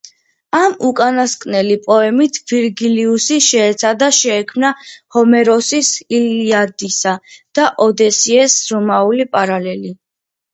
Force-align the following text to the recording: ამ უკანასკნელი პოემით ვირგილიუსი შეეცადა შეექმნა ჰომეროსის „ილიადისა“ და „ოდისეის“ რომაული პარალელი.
ამ 0.59 0.71
უკანასკნელი 0.87 1.73
პოემით 1.87 2.39
ვირგილიუსი 2.51 3.37
შეეცადა 3.47 4.07
შეექმნა 4.21 4.71
ჰომეროსის 5.17 5.91
„ილიადისა“ 6.21 7.15
და 7.61 7.67
„ოდისეის“ 7.87 8.57
რომაული 8.73 9.29
პარალელი. 9.37 9.93